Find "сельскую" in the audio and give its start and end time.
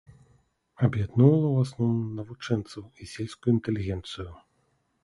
3.13-3.49